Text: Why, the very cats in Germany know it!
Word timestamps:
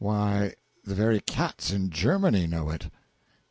Why, 0.03 0.55
the 0.83 0.95
very 0.95 1.19
cats 1.19 1.69
in 1.69 1.91
Germany 1.91 2.47
know 2.47 2.71
it! 2.71 2.89